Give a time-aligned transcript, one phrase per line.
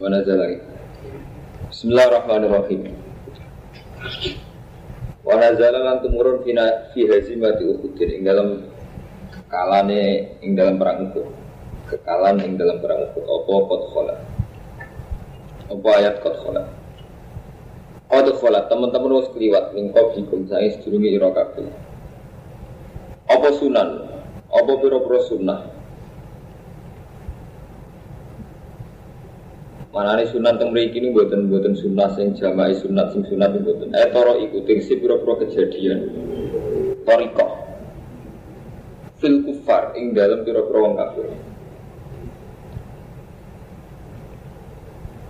[0.00, 0.56] Mana lagi?
[1.68, 2.88] Bismillahirrahmanirrahim.
[5.20, 8.64] Wa nazala lan tumurun fina fi hazimati Uhud ing dalam
[9.52, 11.28] kalane ing dalam perang Uhud.
[11.92, 14.14] Kekalan ing dalam perang Uhud apa qad khala.
[15.68, 16.62] Apa ayat qad khala.
[18.08, 21.68] Qad khala teman-teman wis kliwat ning qablikum sae sedurunge ira kabeh.
[23.28, 24.08] Apa sunan?
[24.48, 25.60] Apa pira-pira sunnah?
[29.90, 33.66] Mana nih sunat teng mriki ini buatan buatan sunat sing jamaah sunat sing sunat itu
[33.66, 33.90] buatan.
[33.90, 36.06] Eh toro ikuti si pura-pura kejadian.
[37.02, 37.46] Toriko.
[39.18, 41.26] Fil kufar ing dalam pura-pura wong kafir.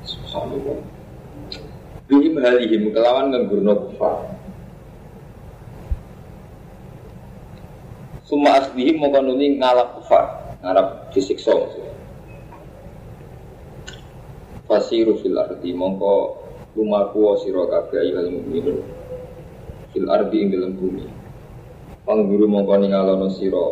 [0.05, 0.79] Subhanallah.
[2.05, 4.29] Bihim halihim kelawan ngenggurno kufar.
[8.29, 11.90] Suma asbihim mau kanuni ngalap kufar, ngarap disiksa maksudnya.
[14.71, 16.15] Fasiru fil ardi mongko
[16.79, 18.79] lumaku sira kabeh ayyuhal mukminun
[19.91, 21.11] fil ardi ing dalam bumi.
[22.07, 23.67] Pangguru mongko ningalono sira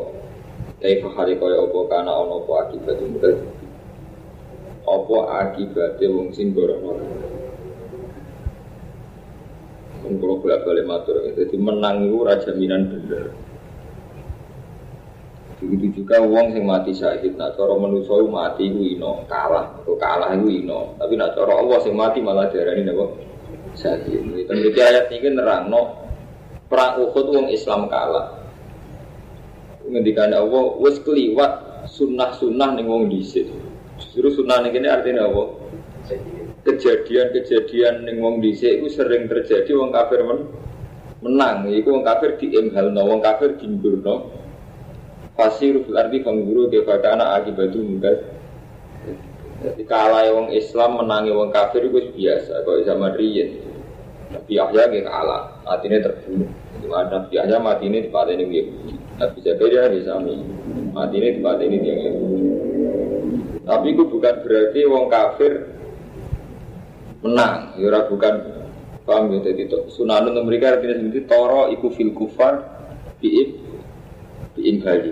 [0.83, 3.47] kaifa hale kaya apa kana ana apa akibat mudal.
[4.91, 6.99] Apa akibate wong sing gorono.
[10.03, 13.35] Mung kula bolak-balik matur, jadi menang itu raja minan bener.
[15.59, 20.31] Begitu juga uang yang mati syahid, nak cara manusia mati itu ino, kalah, atau kalah
[20.39, 20.95] itu ino.
[20.95, 23.07] Tapi nak cara Allah yang mati malah darah ini apa?
[23.75, 24.23] Syahid.
[24.47, 25.99] Jadi ayat ini nerang, no,
[26.71, 28.39] perang Uhud uang Islam kalah.
[29.83, 33.51] Ngendikan Allah, wes keliwat sunnah-sunnah nih uang disit.
[33.99, 35.43] Justru sunnah ini artinya apa?
[36.63, 40.47] Kejadian-kejadian nih uang disit itu sering terjadi uang kafir men
[41.19, 41.67] menang.
[41.67, 44.38] Iku uang kafir diemhalno, uang kafir dimburno.
[45.39, 48.19] Fasiru fil ardi fangguru kefakana akibatu mungkas
[49.63, 52.63] Jadi kalah wong Islam menangi wong kafir itu biasa.
[52.63, 53.59] Kalau zaman Riyin
[54.31, 56.51] Nabi Yahya dia kalah, matinya terbunuh.
[56.87, 58.45] Nabi Yahya mati ini di tempat ini
[59.19, 60.37] Nabi Zakaria di sami.
[60.95, 62.43] Mati ini di tempat ini Yahudi.
[63.67, 65.53] Tapi itu bukan berarti wong kafir
[67.23, 67.79] menang.
[67.79, 68.35] Ya bukan.
[69.09, 72.61] Paham ya, jadi sunanun mereka artinya sendiri Toro iku fil kufar
[73.25, 73.68] Bi'ib
[74.59, 75.11] Bi'imhali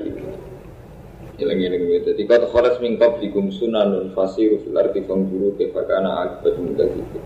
[1.36, 2.16] Ilang ilang gitu.
[2.16, 7.20] Jadi kata khalas mingkap dikum sunanun fasiru fil arti fangguru kefakana akibat mudah gitu.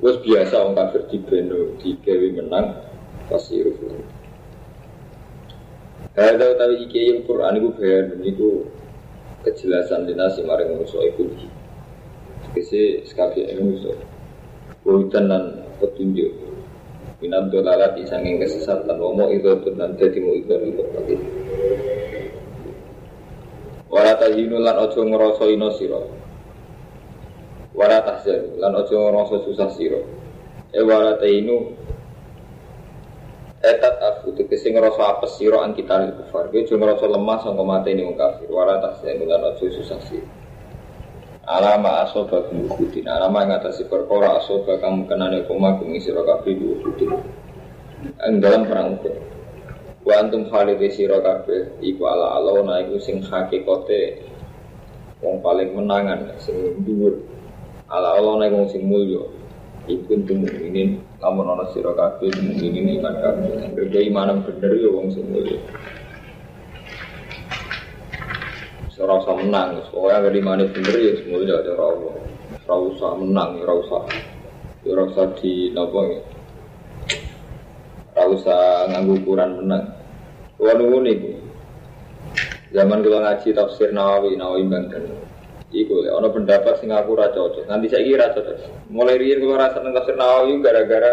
[0.00, 2.66] Wes biasa orang kafir di beno di gawe menang
[3.28, 4.14] fasiru fil arti.
[6.16, 8.48] Ada utawi iki yang Quran itu bayan itu
[9.44, 11.28] kejelasan di nasi maring manusia itu.
[12.56, 14.00] Kese sekali manusia.
[14.80, 15.44] Bukan dan
[15.76, 16.51] petunjuk.
[17.22, 18.98] Minat dolalat isangin kesesatan.
[18.98, 20.82] Womo itu dan jadi mau itu itu
[23.92, 26.02] Wala tahinu lan ojo ngerasa ino siro
[27.76, 30.00] Wala tahzanu lan ojo ngerasa susah siro
[30.72, 31.76] E wala tahinu
[33.62, 36.50] Etat aku tegesi ngerasa apa siro an kita li kufar.
[36.50, 38.50] Gue ojo ngerasa lemah sangka mata ini wong kafir.
[38.50, 40.26] Wala tahzanu lan ojo susah siro
[41.42, 47.18] Alama asoba kumukutin Alama yang atas perkara asoba kamu kenane koma kumi siro kafir diukutin
[48.22, 49.32] Yang dalam perang ukut
[50.02, 54.18] Wa antum khalidi sira kabeh iku ala Allah na iku sing hakikate
[55.22, 57.22] wong paling menangan sing dhuwur.
[57.86, 59.22] Ala Allah na iku sing mulya.
[59.86, 63.78] Iku antum ini lamun ana sira kabeh ini iman kabeh.
[63.78, 65.58] Bener ya wong sing mulya.
[69.02, 72.14] Ora usah menang, pokoknya gak di mana bener ya semuanya ada Allah.
[72.70, 74.02] Ora usah menang, ora usah,
[74.86, 76.22] ora usah di nopo ya.
[78.14, 78.60] Ora usah
[78.94, 79.90] nganggu ukuran menang.
[80.54, 81.34] Kulo nuwun iku.
[82.70, 85.04] Zaman kula ngaji tafsir Nawawi, Nawawi Banten.
[85.74, 87.66] Iku ana pendapat sing aku ora cocok.
[87.66, 88.86] Nanti saya kira cocok.
[88.86, 91.12] Mulai riyen kula rasa nang tafsir Nawawi gara-gara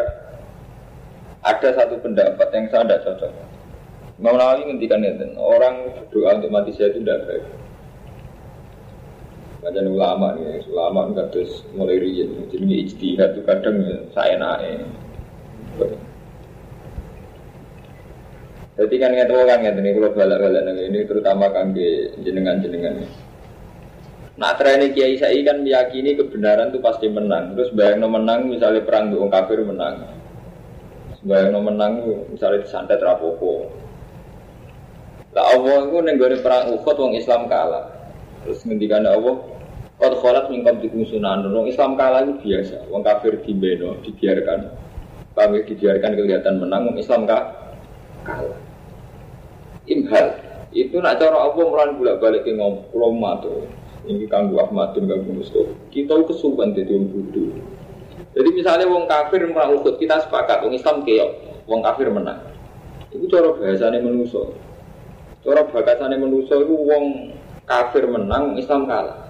[1.42, 3.34] ada satu pendapat yang saya tidak cocok.
[4.22, 7.46] Imam Nawawi ngendikan ngeten, orang berdoa untuk mati saya itu tidak baik.
[9.60, 12.48] Baca ulama nih, ulama enggak terus mulai riyen.
[12.48, 13.76] Jadi ijtihad itu kadang
[14.16, 14.88] saya naik.
[18.80, 23.04] Jadi kan ngerti kan ngerti ini kalau balak balak ini terutama kan di jenengan jenengan
[23.04, 23.08] ini.
[24.40, 27.60] Nah, trennya Kiai Sai kan meyakini kebenaran itu pasti menang.
[27.60, 30.16] Terus bayang menang, misalnya perang dengan kafir menang.
[31.28, 33.68] Bayang menang, misalnya disantet rapopo.
[35.36, 37.99] Lah Allah itu nenggone perang Uhud, wong Islam kalah.
[38.46, 39.40] Terus ngendikan Allah,
[40.00, 42.88] Qad kholat mingkom dikungsunan, wong Islam kalah itu biasa.
[42.88, 44.72] Wong kafir dibeno, dibiarkan.
[45.36, 48.60] Kami dibiarkan kelihatan menang, wong Islam kalah.
[49.90, 50.40] Imhal,
[50.72, 53.66] itu nak cara Allah melan bolak balik ke ngomong tuh
[54.06, 55.74] ini kanggu Ahmadun kanggu Mustafa.
[55.90, 57.52] Kita kesuwan jadi orang bodoh
[58.38, 61.32] jadi misalnya wong kafir merang ukut kita sepakat wong Islam keok
[61.66, 62.38] wong kafir menang.
[63.10, 64.54] Itu cara bahasanya menuso
[65.42, 67.34] cara bahasanya menuso itu wong
[67.70, 69.30] kafir menang Islam kalah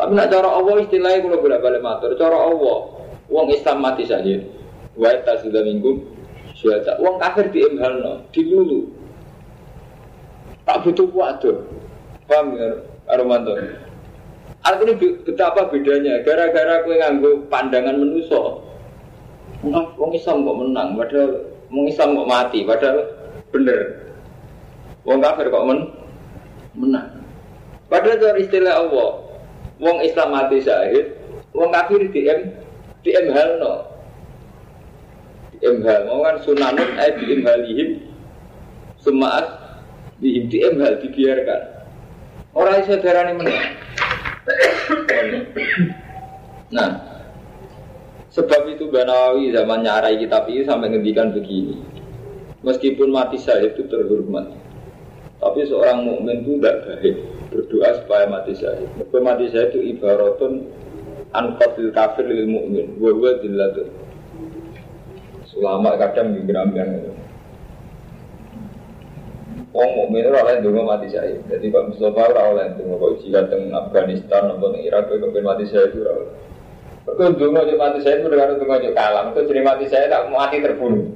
[0.00, 2.78] tapi nak cara Allah istilahnya kalau bolak balik matur cara Allah
[3.28, 4.40] wong Islam mati saja
[4.96, 6.00] wa sudah minggu
[6.56, 8.88] sudah wong kafir di no dilulu
[10.64, 11.60] tak butuh waduh
[12.24, 12.68] paham ya
[13.08, 13.56] Aromanto
[14.68, 16.20] Artinya betapa bedanya.
[16.26, 18.60] Gara-gara kue nganggo pandangan menuso.
[19.64, 21.30] Wong Islam kok menang, padahal
[21.70, 22.98] wong Islam kok mati, padahal
[23.54, 23.80] bener.
[25.06, 25.78] Wong kafir kok men
[26.74, 27.08] menang.
[27.98, 29.10] Padahal dari istilah Allah,
[29.82, 31.18] wong Islam mati syahid,
[31.50, 32.54] wong kafir di M
[33.02, 33.58] di M hal
[36.06, 37.98] mau kan sunanun eh di M halihim,
[39.02, 39.50] semaat
[40.22, 41.90] di M hal dibiarkan.
[42.54, 43.66] Orang saudara ini menang.
[46.70, 47.02] Nah,
[48.30, 51.82] sebab itu Banawi zamannya Arai kitab ini sampai ngendikan begini.
[52.62, 54.54] Meskipun mati saya itu terhormat,
[55.42, 58.84] tapi seorang mukmin itu tidak baik berdoa supaya mati saya.
[59.00, 60.68] Supaya mati saya itu ibaratun
[61.32, 63.88] anqatil kafir lil mukmin, wa huwa dillatun.
[65.58, 67.10] Ulama kadang digeramkan itu.
[69.74, 71.34] Wong mukmin ora oleh ndonga mati saya.
[71.50, 75.42] Jadi Pak Mustafa ora oleh ndonga kok jika teng Afghanistan atau teng Irak kok kepen
[75.42, 76.30] mati itu ora oleh.
[77.10, 79.34] Kok ndonga yo mati saya itu dengan ndonga yo kalah.
[79.34, 81.10] Kok jadi mati saya tak mati terbunuh.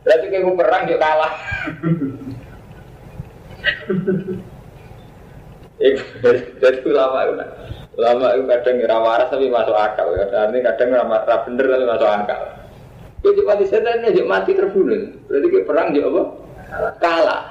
[0.00, 1.32] Berarti kayak perang yo kalah.
[6.62, 7.34] Jadi ulama itu
[7.98, 10.06] ulama itu kadang ngira waras tapi masuk akal.
[10.14, 12.42] Kadang kadang ngira bener tapi masuk akal.
[13.22, 15.02] Kau mati saya tadi mati terbunuh.
[15.30, 16.22] Berarti kayak perang juga apa?
[16.98, 17.42] Kalah.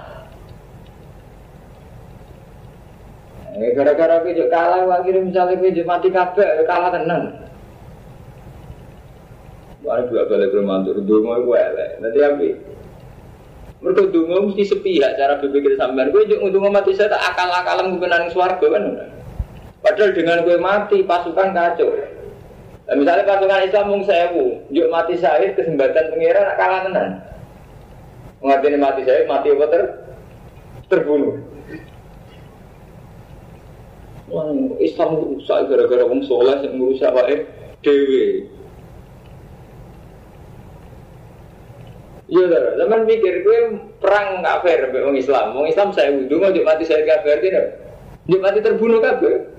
[3.51, 7.23] Eh, gara-gara kejuk kalah, akhirnya misalnya kejuk mati kabeh, kalah tenan.
[9.83, 11.89] Wah, dua kali bermantur, dungo gue elek.
[11.99, 12.47] Nanti apa?
[13.81, 16.13] Mereka dungo mesti sepihak cara berpikir sampean.
[16.13, 18.83] Gue juga dungo mati saya tak akal-akalan nang suarga kan.
[19.81, 21.89] Padahal dengan gue mati pasukan kacau.
[22.85, 27.09] Nah, misalnya pasukan Islam mung sewu, juk mati syahid kesempatan pengiran kalah tenan.
[28.45, 29.83] Mengerti mati syahid mati apa ter
[30.85, 31.41] terbunuh.
[34.29, 37.49] Wong Islam rusak gara-gara wong soleh yang merusak wae
[37.81, 38.45] dewe.
[42.31, 43.57] Iya lah, zaman pikir gue
[43.99, 45.51] perang kafir mbek wong Islam.
[45.51, 47.75] Wong Islam saya wudhu mau mati saya kafir tidak.
[48.23, 49.51] Dia mati terbunuh kafir.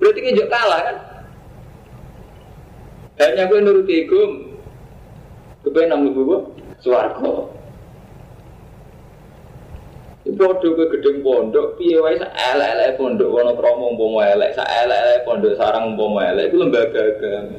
[0.00, 0.96] Berarti kita kalah kan?
[3.20, 4.24] Hanya gue nuruti gue,
[5.68, 6.38] gue namun gue
[6.80, 7.52] suarco.
[10.28, 15.56] Bodoh ke gedeng pondok, piye wae sak elek-elek pondok Wonokromo umpama elek, sak elek-elek pondok
[15.56, 17.58] sarang umpama elek itu lembaga agama.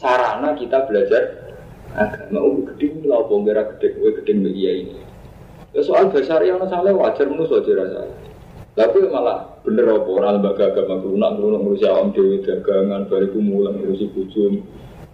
[0.00, 1.49] Sarana kita belajar
[1.94, 2.38] agama.
[2.38, 4.98] Oh, gedeng lha opo ora gedeng kowe gedeng media ini.
[5.70, 8.02] Ya soal besar yang salah wajar menurut wajar rasa.
[8.74, 13.78] Tapi malah bener apa orang lembaga agama lunak lunak ngurusi awam dewi dagangan, bariku mulang
[13.78, 14.62] ngurusi bujum,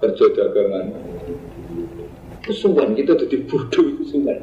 [0.00, 0.96] kerja dagangan.
[2.44, 4.38] Kesuwan kita jadi bodoh kesuwan.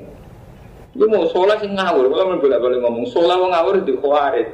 [0.94, 4.48] Dia mau sholat sih ngawur, kalau mau bolak balik ngomong sholat mau ngawur di khawarid.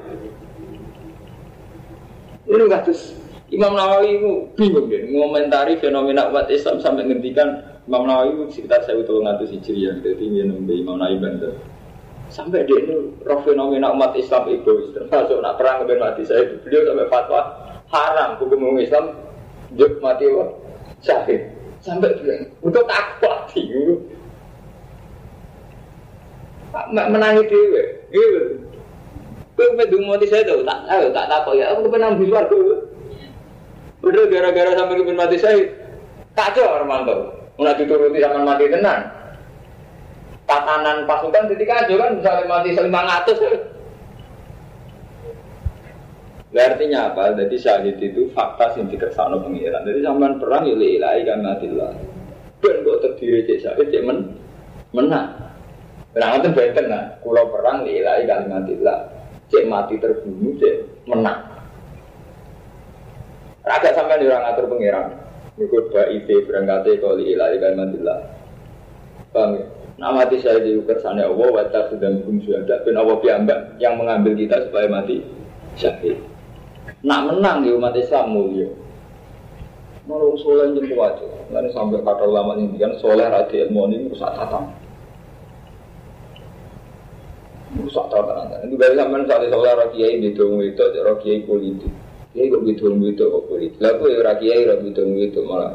[2.48, 3.19] Ini nggak terus
[3.50, 8.86] Imam Nawawi itu bingung deh, ngomentari fenomena umat Islam sampai ngendikan Imam Nawawi itu sekitar
[8.86, 11.54] saya utul ngatus hijriah, jadi ini nembe Imam Nawawi banter.
[12.30, 16.86] Sampai dia ini roh fenomena umat Islam egois, termasuk nak perang dengan mati saya, beliau
[16.86, 17.42] sampai fatwa
[17.90, 19.18] haram hukum Islam,
[19.74, 20.46] juk mati apa?
[21.02, 21.42] Syahid.
[21.82, 23.98] Sampai bilang, untuk takwa tinggi
[26.92, 27.84] menangi dewe.
[28.14, 28.62] Gitu.
[29.58, 32.89] Kowe medung mati saya tuh tak tahu tak tahu ya aku di luar tuh.
[34.00, 35.60] Udah gara-gara sampai kepen mati saya
[36.32, 37.36] kacau Armanto.
[37.60, 39.12] Mulai dituruti sama mati tenang.
[40.48, 43.40] Tatanan pasukan jadi kacau kan bisa mati selima ngatus.
[46.50, 47.38] artinya apa?
[47.38, 49.86] Jadi syahid itu fakta sing dikersano pengiran.
[49.86, 51.94] Jadi sampean perang ya ilahi kan matillah.
[52.60, 54.34] Dan kok terdiri cek syahid cek men
[54.96, 55.50] menang.
[56.18, 59.00] Nah, itu benten nah, kulo perang ilahi kalimatillah.
[59.54, 61.59] Cek mati terbunuh, cek menang.
[63.70, 65.08] Agak sampai orang ngatur pangeran.
[65.62, 68.20] Ikut baite berangkatnya kali ilahi kalimatillah.
[69.30, 69.66] Bang, ya?
[70.00, 74.32] Nah mati saya di kersane Allah wa sudah minkum syuhada ben Allah piyambak yang mengambil
[74.32, 75.20] kita supaya mati
[75.76, 76.16] syahid.
[77.04, 78.72] Nak menang di umat Islam mulia.
[80.08, 81.22] Mau soleh yang kuat,
[81.54, 84.74] nanti sampai kata ulama ini kan soleh radi ilmu ini rusak tatam.
[87.78, 88.10] Rusak.
[88.66, 91.94] Itu dari zaman saat soleh radi itu itu radi politik.
[92.30, 93.82] Kiai kok itu kok politik.
[93.82, 95.74] Lalu ya radi kiai radi itu malah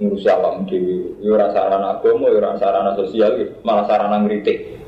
[0.00, 4.80] ngurus alam dewi, yo ora sarana agama, ora sarana sosial, malah sarana ngritik.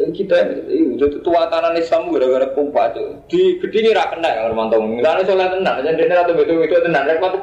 [0.00, 5.28] kita itu tuatanan Islam gara-gara pompa itu di gede ini rak kena yang Romanto misalnya
[5.28, 7.36] soalnya tenang aja dia atau betul tenang repot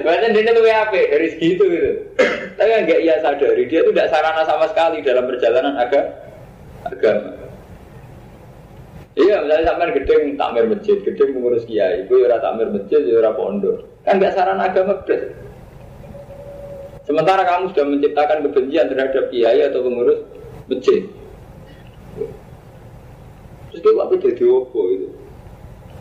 [0.00, 1.90] banyak dia tuh WAP dari segitu gitu.
[2.56, 6.04] Tapi enggak ia sadari dia tuh tidak sarana sama sekali dalam perjalanan agak
[6.88, 7.47] agama
[9.18, 13.82] iya misalnya sampai gedeng takmir masjid gedeng mengurus kiai itu ya takmir masjid ya pondok
[14.08, 15.36] Kan nggak sarana agama beres.
[17.04, 20.24] Sementara kamu sudah menciptakan kebencian terhadap kiai atau pengurus
[20.64, 21.04] masjid.
[23.68, 25.08] Terus dia waktu jadi apa itu?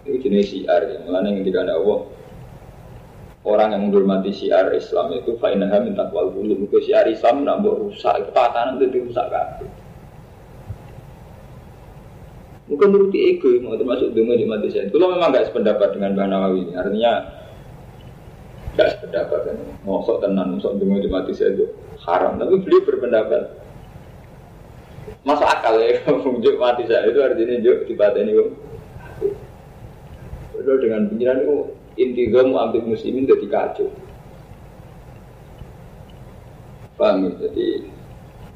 [0.08, 1.04] Itu jenis siar ya.
[1.04, 2.00] Mengenai yang tidak ada Allah.
[3.44, 6.64] Orang yang menghormati siar Islam itu fainaha minta kual bulu.
[6.80, 8.24] Siar Islam nambah rusak.
[8.24, 9.68] Itu itu dirusak kabeh.
[12.68, 14.92] Mungkin menuruti ego, mau termasuk demo di mati saya.
[14.92, 17.12] Kalau memang gak sependapat dengan Mbak Nawawi ini, artinya
[18.76, 19.58] tidak sependapat kan.
[19.88, 21.72] Ngosok tenan, ngosok demi mati saya itu
[22.04, 22.36] haram.
[22.36, 23.68] Tapi beliau berpendapat
[25.28, 26.00] Masa akal ya,
[26.44, 28.50] juk mati saya itu artinya juk di ini kok.
[30.56, 31.56] Padahal dengan pikiran itu
[32.00, 33.92] inti mau ambil muslimin jadi kacau.
[36.96, 37.32] Paham ya?
[37.44, 37.68] Jadi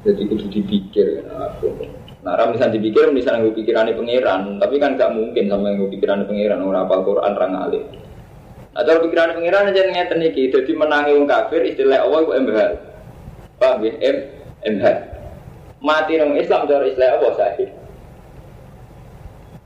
[0.02, 1.76] jadi kudu dipikir kan aku.
[2.22, 5.90] Nah, ram misalnya dipikir, misalnya gue pikirannya pangeran, tapi kan gak mungkin sama yang gue
[5.98, 7.84] pikirannya pangeran, orang apal Quran, orang alim.
[8.72, 12.58] Nah, cara pikiran pengiran aja ngeten iki, jadi menangi wong kafir istilah Allah itu MH.
[13.58, 13.92] Paham ya?
[14.00, 14.16] M
[14.64, 14.86] MH.
[15.82, 17.68] Mati nang Islam cara istilah Allah sahih.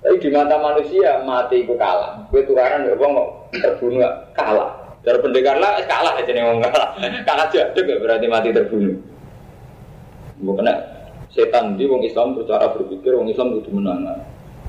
[0.01, 2.25] Tapi di mata manusia mati itu kalah.
[2.33, 3.15] Gue tukaran ya wong
[3.53, 4.01] terbunuh
[4.33, 4.97] kalah.
[5.05, 6.99] Cara pendekar lah kalah aja nih wong kalah.
[7.29, 8.97] Kalah gak berarti mati terbunuh.
[10.41, 10.67] Bukan
[11.33, 14.19] setan di wong Islam bercara berpikir wong Islam itu menangan.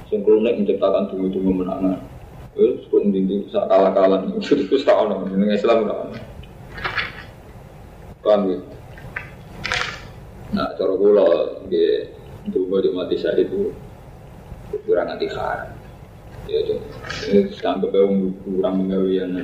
[0.08, 2.00] Sing menciptakan tunggu-tunggu menangan.
[2.58, 6.10] Terus pun dindi bisa kalah-kalah itu itu sama dengan Islam kan.
[8.26, 8.58] Paham ya?
[10.58, 11.30] Nah, cara kula
[11.68, 11.94] nggih
[12.50, 13.76] ndonga di mati saya itu
[14.88, 15.76] kurang anti haram.
[16.48, 16.80] Ya, itu
[17.60, 18.08] sampai bau
[18.48, 19.36] kurang menggawian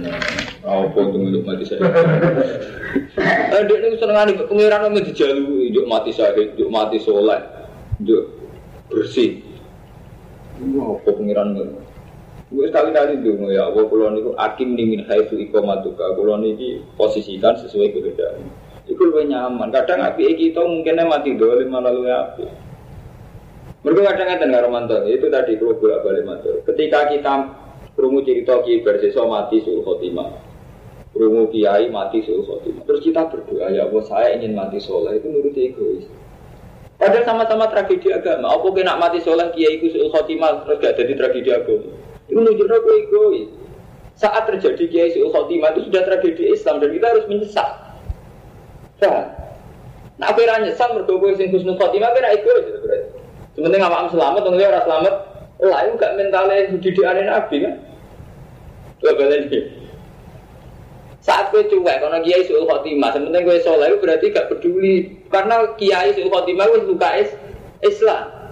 [0.63, 1.83] apa itu untuk mati saya.
[3.53, 7.41] Eh, dia ini seneng nih pengiran mau dijalui, juk mati saya, juk mati soleh,
[8.05, 8.23] juk
[8.93, 9.41] bersih.
[10.61, 11.57] Apa pengiran
[12.53, 16.13] Gue sekali-kali dulu ya Allah kulon itu akim nih min haitsu iqamatuka.
[16.13, 18.37] Kulon ini posisikan sesuai kehendak.
[18.85, 19.73] Iku lebih nyaman.
[19.73, 22.45] Kadang api kita mungkinnya mati dulu malah lu api.
[23.83, 25.01] Mereka kadang ngeten karo mantan.
[25.09, 26.61] Itu tadi kalau bolak balik mantan.
[26.61, 27.33] Ketika kita
[27.97, 30.52] krungu cerita ki berseso mati suul khotimah.
[31.13, 32.83] Krungu kiai mati khotimah.
[32.89, 36.09] Terus kita berdoa ya Allah saya ingin mati soleh itu menurut egois.
[36.97, 38.49] Padahal sama-sama tragedi agama.
[38.49, 41.93] Apa kena mati soleh kiai ku khotimah terus gak jadi tragedi agama.
[42.25, 43.49] Itu menunjukkan aku egois.
[44.17, 47.69] Saat terjadi kiai suul khotimah itu sudah tragedi Islam dan kita harus menyesal.
[49.05, 49.25] Nah,
[50.17, 52.65] nah yang nyesal mergo kowe sing husnul khotimah kira egois.
[53.53, 55.15] Sementing awakmu selamat, wong ora selamat,
[55.61, 57.73] lah itu gak mentalnya didikane Nabi kan.
[58.97, 59.45] Coba balen
[61.23, 65.23] saat gue cuek, karena kiai suul khotimah, sementing gue soleh, berarti gak peduli.
[65.31, 67.09] Karena kiai suul khotimah gue suka
[67.79, 68.43] Islam.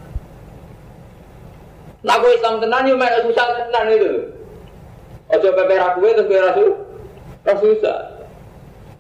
[2.02, 4.14] Nah, aku Islam tenan yo mek susah tenan itu.
[5.32, 6.66] Ojo pepe kuwe terus kowe ra su.
[7.46, 8.00] Ra susah.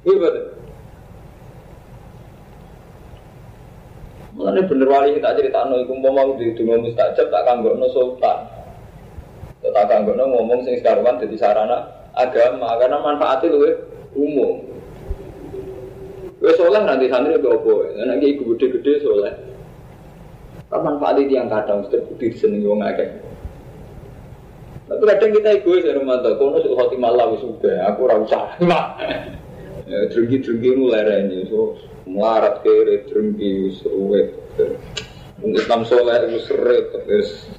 [0.05, 0.45] Iya betul.
[4.31, 8.37] Mulane bener wali kita critakno iku mau di dungo mustajab tak kanggokno sultan.
[9.65, 13.71] Tak kanggokno ngomong sing sekaruan dadi sarana agama karena manfaatnya luwe
[14.15, 14.67] umum.
[16.41, 17.73] Wes soleh nanti santri itu apa?
[18.01, 19.33] Nek iki gede-gede soleh.
[20.71, 23.09] Manfaat itu yang kadang terbukti disenangi wong akeh.
[24.87, 28.45] Tapi kadang kita egois ya Romanto, kono sudah hati malam sudah, aku rasa usah.
[29.91, 31.75] Ya, drengki-drengki mulai ini, so
[32.07, 34.31] melarat kere drengki seruwe.
[35.43, 37.51] Islam soleh itu seret terus.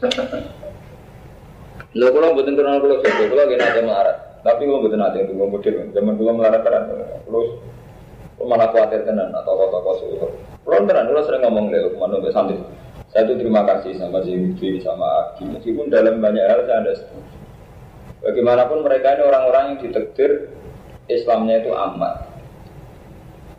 [1.92, 4.31] Lo kalau buatin kenal kalau sudah, kalau gak ada melarat.
[4.42, 6.84] Tapi kalau buatin ada itu, model zaman dulu melarat kan
[7.22, 7.62] terus
[8.42, 10.30] malah khawatir tenan atau kota sudah.
[10.66, 12.58] Kalau tenan, kalau sering ngomong lewat mana sampai
[13.12, 15.44] Saya tuh terima kasih sama Zainuddin, sama Agi.
[15.44, 17.36] Meskipun dalam banyak hal saya ada setuju.
[18.24, 20.48] Bagaimanapun mereka ini orang-orang yang ditekdir
[21.12, 22.32] Islamnya itu amat.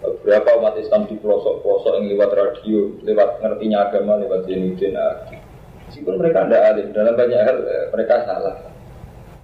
[0.02, 5.38] Beberapa umat Islam di pelosok-pelosok yang lewat radio, lewat ngertinya agama, lewat Zainuddin, Agi.
[5.86, 8.73] Meskipun mereka tidak alim, dalam banyak hal eh, mereka salah.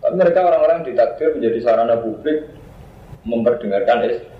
[0.10, 2.50] Tapi mereka orang-orang ditakdir menjadi sarana publik
[3.30, 4.34] memperdengarkan Islam.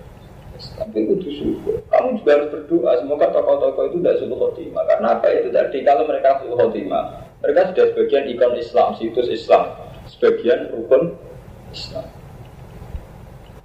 [0.58, 1.78] Tapi itu syukur.
[1.86, 2.98] Kamu juga harus berdoa.
[2.98, 4.82] Semoga tokoh-tokoh itu tidak suruh khotimah.
[4.90, 5.86] Karena apa itu tadi?
[5.86, 9.62] Kalau mereka suruh khotimah, mereka sudah sebagian ikon Islam, situs Islam,
[10.10, 11.14] sebagian rukun
[11.70, 12.06] Islam.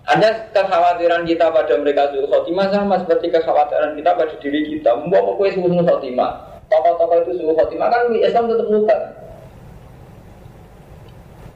[0.05, 4.93] Ada kekhawatiran kita pada mereka suruh khotimah sama seperti kekhawatiran kita pada diri kita.
[4.93, 6.61] Mau kue suruh khotimah.
[6.69, 9.24] Tokoh-tokoh itu suruh khotimah kan Islam tetap luka.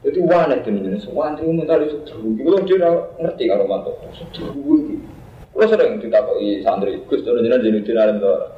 [0.00, 2.88] Jadi wana itu nih, semua antri minta itu Kalau dia
[3.20, 5.04] ngerti kalau mantap, seteru gitu.
[5.52, 8.48] Kalau sering ditakoki santri, Gus turun jenengan jenutin alim tuh.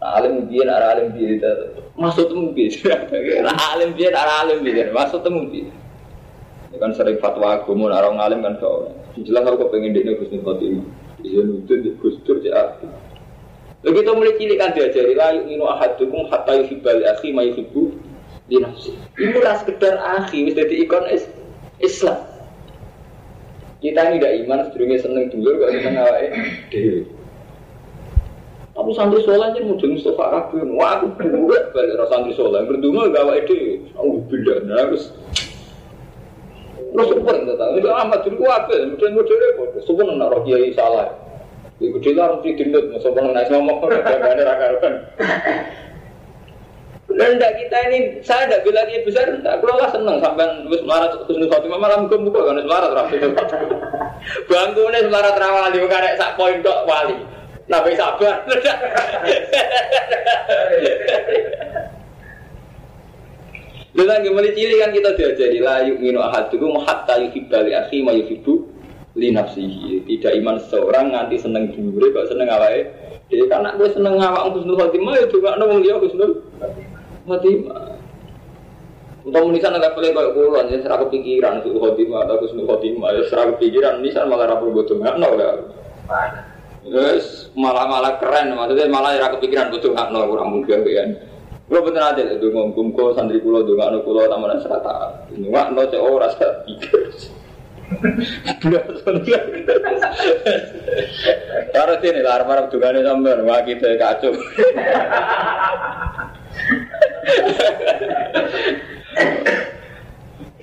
[0.00, 1.52] Nah, alim biar arah alim biar itu
[2.00, 2.72] maksud temu biar.
[3.44, 5.68] Nah, alim biar arah alim biar maksud temu biar.
[6.72, 8.88] Ini kan sering fatwa agama, orang alim kan kau.
[9.20, 10.86] Jelas aku pengen dia Gus Nur Fatimah.
[11.20, 12.80] Jenutin di Gus Dur ya.
[13.84, 17.83] Begitu mulai cilik kan diajari lah yuk inu ahadukum hatta yuhibbal akhi ma yuhibbu
[18.48, 18.92] di nafsi.
[19.16, 21.04] Itu ras sekedar akhi, wis dadi ikon
[21.80, 22.20] Islam.
[23.84, 26.32] Kita ini tidak iman, sedurungnya seneng dulu, kalau seneng awake
[26.72, 27.04] dewi.
[28.74, 30.66] Aku santri sholat aja mau jadi Mustafa Kabir.
[30.74, 32.66] Wah aku berdua balik rasa santri sholat.
[32.66, 33.72] Berdua gak awake dewi.
[33.94, 34.66] Aku beda.
[34.66, 34.96] Nah aku
[36.94, 38.74] Terus super tentang itu amat dulu apa?
[38.86, 39.62] Mungkin model apa?
[39.82, 41.10] Super nak roh kiai salah.
[41.82, 44.94] Ibu dia harus didendut, masuk pengen ngomong, jangan rakaran.
[47.14, 51.14] Tidak kita ini, saya tidak bilang dia besar, tidak kalau lah seneng sampai nulis melarat
[51.30, 53.30] terus khotimah malah muka muka kan melarat rapi itu.
[54.50, 57.14] Bangkunya melarat rawali, bukan ada sak poin dok wali.
[57.70, 58.42] Nabi sabar.
[63.94, 68.66] Lalu lagi mulai kan kita diajari lah yuk minu ahadukum hatta yuhibbali akhi ma yuhibbu
[69.14, 70.02] li nafsihi.
[70.02, 72.90] Tidak iman seorang nganti seneng dulu, kok seneng awake.
[73.30, 76.93] Jadi karena gue seneng awak Husnul Khotimah ya juga nang dia Husnul khotimah.
[79.24, 83.56] Untuk menisan levelnya kayak kulon, ya serah kepikiran itu khotimah atau kusnul khotimah, ya serah
[83.56, 85.64] kepikiran nisan malah rapor butuh nggak nol ya.
[86.84, 91.08] Terus malah malah keren, maksudnya malah ya kepikiran butuh nggak nol kurang mungkin kan.
[91.64, 95.72] Kalau bener aja itu ngomong kok santri kulo tuh nggak nol kulo taman serata, nggak
[95.72, 97.08] nol cek orang saya pikir.
[101.72, 104.36] Taruh sini lah, harap-harap juga sambil, wah kita kacau.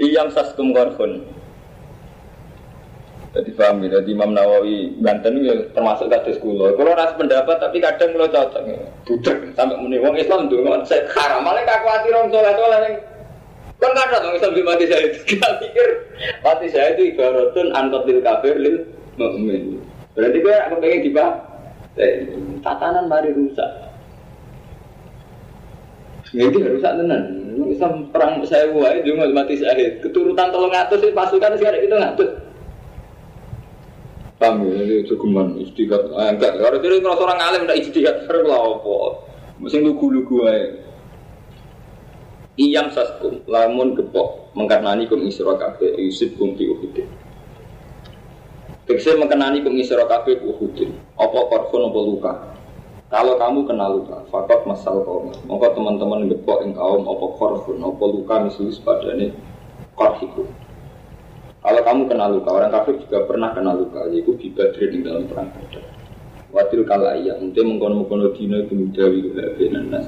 [0.01, 1.21] Iyam saskum korfun.
[3.31, 6.75] Jadi paham ya, jadi Imam Nawawi Banten ya termasuk kados kula.
[6.75, 8.59] Kula ras pendapat tapi kadang kula cocok.
[9.07, 12.95] Budek sampai muni wong Islam ndonga saya haram malah kakuati orang saleh saleh ning
[13.81, 15.19] Kan kada dong Islam di mati saya itu.
[15.33, 15.87] Kita pikir
[16.45, 18.85] mati saya itu ibaratun antotil kafir lil
[19.17, 19.81] mukmin.
[20.13, 21.31] Berarti gue aku pengen dibah.
[22.61, 23.90] Tatanan mari rusak.
[26.31, 27.23] Ya itu harus tenan.
[27.67, 29.99] Islam perang saya wae cuma mati syahid.
[29.99, 32.29] Keturutan tolong sih pasukan sekarang kita ngatur.
[34.41, 36.17] Ya, ini cukuman istiqat.
[36.17, 38.97] Ah, enggak, kalau jadi kalau seorang alim tidak istiqat, serem lah apa.
[39.61, 40.81] Mesti lugu-lugu aja.
[42.57, 47.05] Iyam saskum, lamun gepok, mengkarnani kum isra kafe, yusuf kum fi uhudin.
[48.89, 50.89] Tegese mengkenani kum isra kafe uhudin.
[51.21, 52.33] Apa korfun apa luka.
[53.11, 55.35] Kalau kamu kenal luka, fakot masal kaum.
[55.43, 59.35] Maka teman-teman ngepok ing kaum apa korfun, apa luka misalnya sepadane
[59.99, 60.47] korhiku.
[61.59, 65.27] Kalau kamu kenal luka, orang kafir juga pernah kenal luka, yaitu di badri di dalam
[65.27, 65.83] perang badar.
[66.55, 69.19] Watil kala iya, untuk mengkono-mengkono dino itu mudawi
[69.59, 70.07] benan nas.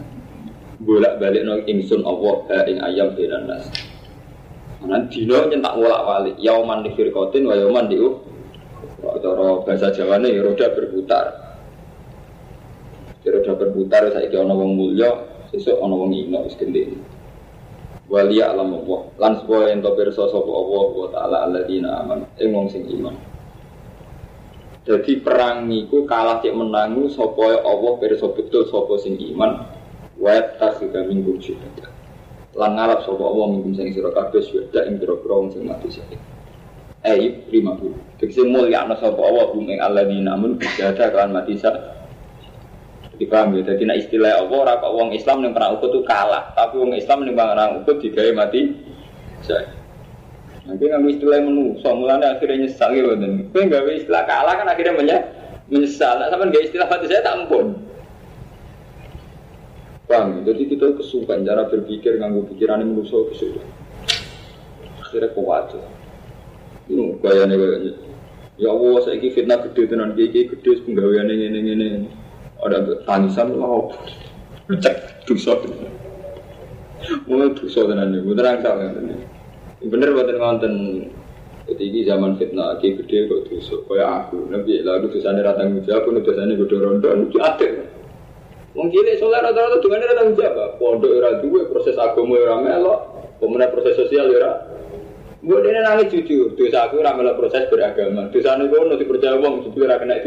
[0.80, 3.68] Bolak balik no ingsun Allah ha ing ayam benan nas.
[4.84, 8.16] Nah, dino nyentak wolak walik, yauman di firkotin, wa yauman di uh.
[9.04, 11.53] Cara bahasa Jawa ini roda berputar.
[13.24, 15.16] Kira udah berputar saya kira wong mulya,
[15.48, 16.60] sesuk ono wong ino wis.
[18.12, 22.84] Waliya alam Allah, lan yang tau pirsa sapa Allah wa taala alladzina aman, ing sing
[23.00, 23.16] iman.
[24.84, 29.72] Jadi perang niku kalah cek menangu sapa Allah pirsa betul sapa sing iman.
[30.20, 31.88] Wa tasika minggu juga.
[32.60, 35.88] Lan ngarap sapa Allah minggu sing sira kabeh sudah ing pira-pira wong sing mati.
[37.08, 37.96] Eh, lima puluh.
[38.20, 41.93] Tegese mulia ana sapa Allah hum ing alladzina aman bijada kan mati syahid.
[43.22, 46.82] Dipaham ya, jadi nak istilah orang kok wong Islam yang perang ukut itu kalah, tapi
[46.82, 48.74] wong Islam yang perang ukut digawe mati.
[49.46, 49.70] Saya.
[50.66, 54.96] Nanti nggak istilah menu, mulanya akhirnya nyesal gitu gue nggak istilah kalah kan akhirnya
[55.68, 56.24] menyesal.
[56.24, 57.76] Nah, sama nggak istilah mati saya tak ampun.
[60.08, 60.42] Paham?
[60.48, 63.68] Jadi kita kesukaan cara berpikir nganggo pikiran yang manusia kesukaan.
[65.04, 65.76] Akhirnya kuat.
[66.90, 67.92] Ini kayaknya kayaknya.
[68.58, 71.90] Ya Allah, saya ini fitnah gede tenan, gede gede penggawean ini ini ini.
[72.62, 73.90] Ada tangisan lah,
[74.70, 75.58] cek dosa.
[77.28, 79.16] Mulai dosa ini, bener angsa ini.
[79.90, 80.74] Bener bener ngonten.
[81.64, 83.76] Jadi ini zaman fitnah, gede gede kok dosa.
[83.88, 87.74] Kayak aku, nabi lalu dosanya ratang jawab, dosanya gue rondo, itu adil.
[88.74, 90.82] Wong cilik soleh rata-rata dungane ora tanggung jawab.
[90.82, 93.00] Pondok ora duwe, proses agama ora melok,
[93.38, 94.66] pemenang proses sosial ora.
[95.46, 98.34] Mbok dene nangis jujur, dosa aku ora melok proses beragama.
[98.34, 100.20] Dosane kono dipercaya wong jujur ora kena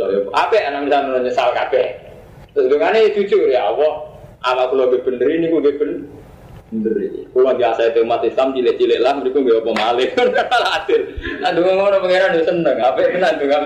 [0.00, 0.32] dipercaya.
[0.32, 1.86] Apik anak misalnya nyesal kabeh.
[2.56, 3.92] Terus dungane jujur ya Allah,
[4.42, 6.08] ala kula ge bener kok ge bener.
[7.34, 10.08] Kula biasa itu umat Islam cilik-cilik lah mriku nggih apa malih.
[10.78, 11.02] Adil.
[11.42, 12.76] Nah dungo ngono pangeran yo seneng.
[12.78, 13.56] Apik tenan dungo.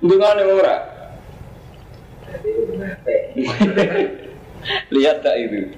[0.06, 0.76] Dungane ora.
[4.94, 5.70] Lihat tak itu.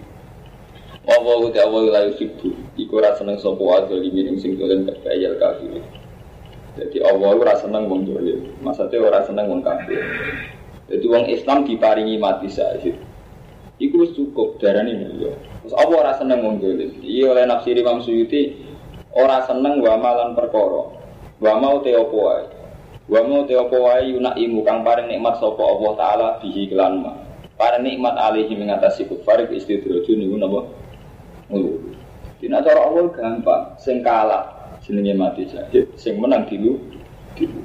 [1.09, 2.53] Apa uti awal layu sibu.
[2.77, 5.81] Iku rasa seneng adol di minum sing dolen kafir.
[6.79, 8.55] Jadi Allah ora seneng wong dolen.
[8.62, 9.99] Maksudnya ora seneng wong kafir.
[10.87, 12.95] Jadi wong Islam diparingi mati saja.
[13.83, 15.35] Iku wis cukup darani mulya.
[15.62, 17.03] Terus apa ora seneng wong dolen?
[17.03, 18.62] Iya oleh nafsi Imam Suyuti
[19.11, 20.95] ora seneng wa malan perkara.
[21.43, 22.47] Wa mau te opo wae.
[23.11, 27.12] Wa mau te apa wae imu kang paring nikmat sapa Allah taala bihi kelan ma.
[27.59, 30.61] Paring nikmat alihi mengatasi kufar istidroju niku napa?
[31.51, 31.91] Ngulu.
[32.38, 34.58] Dina cara Allah gampang, sing kalah
[34.88, 36.81] jenenge mati syahid, sing menang dilu
[37.37, 37.61] dilu.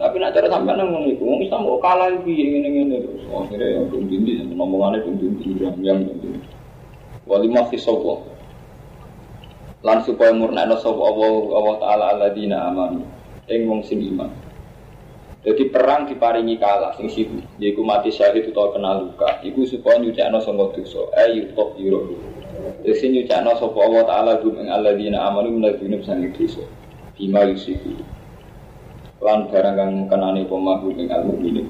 [0.00, 3.20] Tapi nak cara sampai nang ngono iku, wong Islam kok kalah iki ngene-ngene terus.
[3.28, 6.40] Akhire ya dum dindi ngomongane dum dindi yang dum
[7.28, 8.24] Wali mafi sapa.
[9.84, 13.04] Lan supaya murnakno sapa Allah Allah taala alladzina amanu
[13.52, 14.32] ing wong sing iman.
[15.44, 19.40] Jadi perang diparingi kalah sing situ, yaiku mati syahid utawa kena luka.
[19.44, 21.12] Iku supaya nyucakno sangka dosa.
[21.28, 22.16] Ayu top yuro.
[22.80, 26.64] Jadi nyucakno sapa Allah taala gum ing alladzina amanu minal dunub sang dosa.
[27.16, 27.92] Bima yusiku.
[29.20, 31.68] Lan barang kang kenani pemahu ing al mukminin.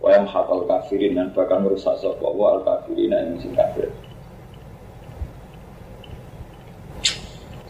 [0.00, 3.88] Wa yam hakal kafirin dan bahkan merusak sapa Allah al kafirin ing sing kafir.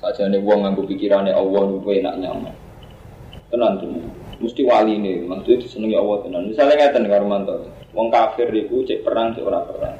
[0.02, 2.64] Saja nih wong nganggo pikirane Allah luwe enak nyaman
[3.54, 3.86] tenan tuh
[4.42, 9.06] mesti wali ini maksudnya disenangi Allah tenan misalnya ngeten karo mantan wong kafir itu cek
[9.06, 9.94] perang cek ora perang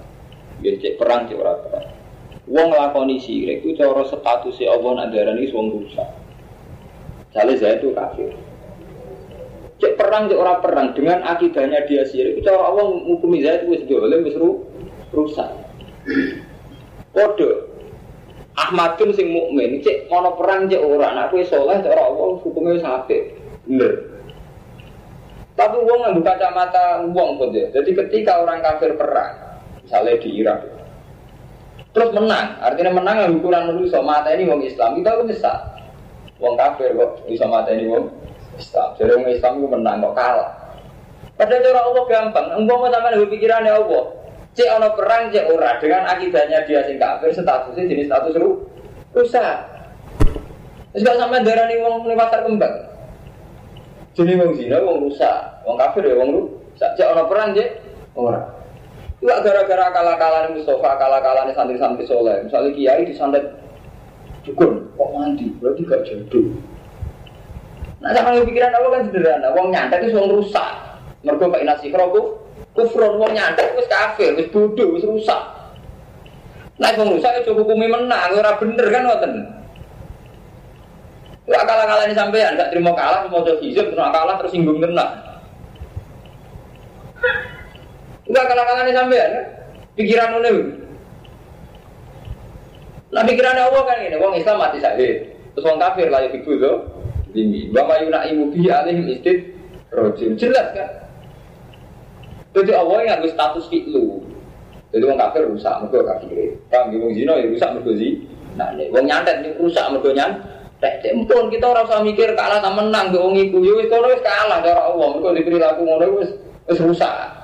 [0.59, 1.87] biar cek perang cek ora perang
[2.45, 6.09] wong nglakoni sirik itu cara statusnya Allah nak darani wong rusak
[7.35, 8.31] Misalnya saya itu kafir
[9.83, 13.75] cek perang cek ora perang dengan akidahnya dia sirik itu cara Allah menghukumi saya itu
[13.75, 14.37] wis boleh wis
[15.13, 15.51] rusak
[17.15, 17.51] kode
[18.55, 23.45] Ahmadun sing mukmin cek ono perang cek ora nak kowe saleh cara Allah hukumnya sampai
[23.65, 23.93] Bener.
[25.55, 27.71] Tapi yang buka kacamata uang pun dia.
[27.71, 30.61] Jadi ketika orang kafir perang, misalnya di Irak,
[31.95, 35.53] terus menang, artinya menang yang ukuran manusia mata ini uang Islam, kita pun bisa.
[36.43, 38.11] Uang kafir kok bisa mata ini uang
[38.59, 38.89] Islam.
[38.99, 40.51] Jadi uang Islam itu menang kok kalah.
[41.39, 44.05] Padahal cara Allah gampang, engkau mau sama dengan pikirannya Allah.
[44.55, 48.63] Cek ono perang, cek ora dengan akidahnya dia sing kafir, statusnya jenis status ru,
[49.11, 49.59] rusak.
[50.95, 52.75] Terus gak sampai darah nih uang pasar kembang.
[54.15, 56.91] Jadi wong zina wong rusak, wong kafir ya wong rusak.
[56.95, 57.67] Cek orang perang je
[58.15, 58.43] ora.
[59.25, 62.45] Enggak gara-gara kalah-kalah Mustafa, kalah-kalah santri-santri soleh.
[62.45, 63.57] Misalnya kiai disantet
[64.45, 66.53] dukun, kok mandi, berarti gak jodoh.
[68.05, 69.49] Nah, sama pikiran apa kan sederhana.
[69.57, 70.69] Wong nyantet itu wong rusak.
[71.25, 72.37] Mergo pak nasi kroku,
[72.77, 75.41] kufron wong nyantet wis kafir, wis bodoh, wis rusak.
[76.77, 79.33] Nah, wong rusak itu hukumi menang, ora bener kan ngoten.
[81.49, 85.34] Ya kalah-kalah ini sampean, gak terima kalah, mau coba hijab, terus kalah terus singgung tenang.
[88.35, 89.31] Enggak kalah-kalah ini sampean,
[89.95, 90.67] pikiran ini.
[93.15, 95.15] Nah pikiran Allah kan ini, wong Islam mati sakit,
[95.55, 96.83] terus wong kafir lah itu tuh,
[97.31, 97.71] tinggi.
[97.71, 99.55] Bapak Yuna ibu bi alih istid
[99.95, 101.07] rojim, jelas kan?
[102.59, 104.27] Jadi Allah yang harus status fitlu.
[104.91, 106.59] Jadi wong kafir rusak, mereka kafir.
[106.75, 108.19] Kami wong zina ya rusak mereka zi.
[108.59, 111.07] Nah, wong nyantet rusak mereka nyantet.
[111.31, 113.63] Pun kita ora usah mikir kalah ta menang ke wong iku.
[113.63, 115.07] Ya wis wis kalah cara Allah.
[115.15, 116.35] Mergo diperilaku ngono wis
[116.67, 117.44] wis rusak.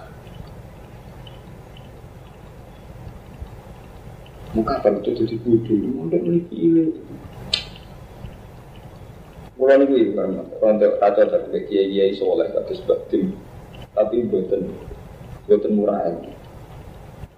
[4.51, 6.83] Muka apa betul jadi bodoh, mondok memiliki ini.
[9.55, 13.37] Mulai ini ibu karena untuk kacau dari kiai kiai soleh kata sebab tim,
[13.95, 14.73] tapi buatan
[15.47, 16.33] buatan murah ini.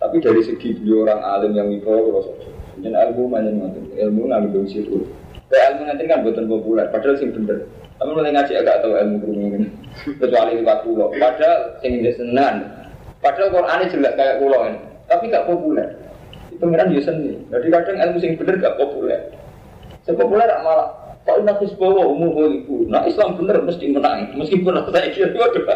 [0.00, 2.48] Tapi dari segi beliau orang alim yang mikro, kalau saja,
[2.80, 3.50] ilmu mana
[3.98, 5.04] ilmu ngambil situ.
[5.52, 7.68] Kayak ilmu nanti kan buatan populer, padahal sing bener.
[8.00, 9.62] Tapi mulai ngaji agak tahu ilmu kerumunan,
[10.16, 11.12] kecuali lewat pulau.
[11.12, 12.82] Padahal sing senang,
[13.22, 15.94] Padahal Quran jelas kayak pulau ini, tapi gak populer.
[16.62, 17.34] Itu pengiran dia seni.
[17.50, 19.34] Jadi kadang ilmu sing bener gak populer.
[20.06, 22.86] Sepopuler malah Kok ini nakis bawa umur ibu.
[22.86, 24.30] Nah Islam bener mesti menang.
[24.38, 25.66] Meskipun saya kira waduh.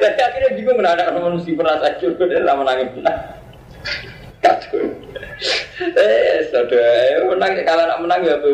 [0.00, 3.20] Tapi akhirnya juga menandak orang meskipun saya kira dia lah menangin menang.
[4.40, 4.84] Kacau.
[5.80, 7.24] Eh, sudah.
[7.28, 8.48] Menang kalau nak menang ya apa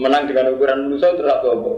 [0.00, 1.72] Menang dengan ukuran manusia terus apa apa.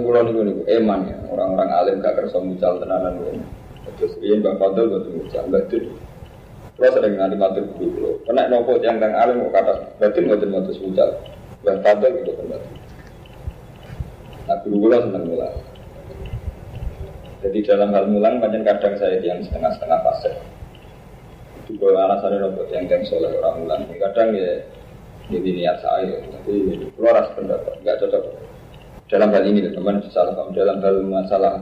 [0.00, 3.20] Kula niku niku eman ya, orang-orang alim gak kersa mucal tenanan.
[3.84, 5.84] Terus riyen Bang Fadl boten mucal, batin.
[6.80, 10.48] Kalau sering nanti matur guru kulo, kena nopo yang kang alim kok kata batin boten
[10.52, 11.10] matur mucal.
[11.64, 12.60] Bang Fadl gitu kan.
[14.48, 15.56] Nah guru kulo seneng mulang.
[17.40, 20.32] Jadi dalam hal mulang banyak kadang saya yang setengah-setengah fase.
[21.68, 23.80] Juga alasannya nopo yang yang soleh orang mulang.
[23.96, 24.60] Kadang ya
[25.30, 28.24] jadi niat saya, tapi keluar pendapat, nggak cocok
[29.10, 31.54] dalam hal ini teman salah kamu dalam hal masalah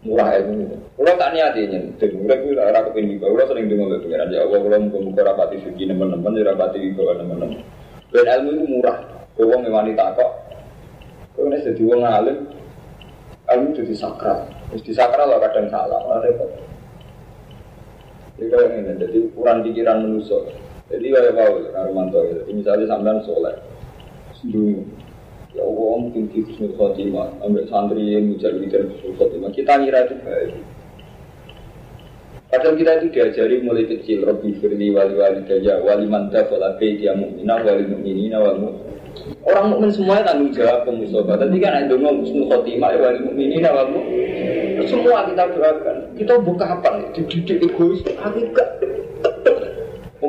[0.00, 0.76] murah ilmu itu.
[0.96, 4.32] Kalau tak niat ini, jadi mulai gue arah ke pinggir, kalau sering dengar lebih pengiran
[4.32, 7.60] ya Allah kalau muka muka rapati suci teman-teman, ya rapati bawah teman-teman.
[8.10, 8.96] Dan ilmu itu murah,
[9.36, 10.30] kau memang wanita kok.
[11.36, 12.38] Kau ini jadi uang alim,
[13.48, 16.48] ilmu itu disakral, terus disakral lah kadang salah, lah repot.
[18.40, 20.40] Jadi kalau ini, jadi ukuran pikiran manusia.
[20.90, 23.54] Jadi kayak Paul, Karumanto, jadi misalnya sampean soleh,
[24.48, 24.82] dulu
[25.60, 29.52] Ya Allah mungkin di Husnul Khotimah Ambil santri yang menjadi leader Husnul Khotimah.
[29.52, 30.52] Kita ngira itu baik.
[32.48, 37.12] Padahal kita itu diajari mulai kecil Rabbi firli wali wali daya Wali mantap wala dia
[37.12, 38.56] mu'minah Wali mu'minina wal
[39.44, 43.68] Orang mukmin semuanya tanggung jawab ke musobat Tadi kan ada ngomong Husnul Khotimah Wali mu'minina
[43.68, 43.92] wal
[44.88, 45.96] Semua kita doakan.
[46.16, 47.04] Kita buka apa?
[47.12, 48.80] Dididik egois Aku gak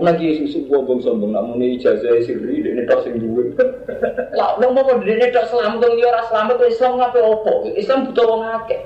[0.01, 3.53] Wong lagi susu bombong sombong, namun ini ijazah sirri, ini tok sing duwe.
[4.33, 7.69] Lah, nang mau ini tok selamat, dong ora selamat, Islam ngapain opo?
[7.77, 8.81] Islam butuh wong akeh.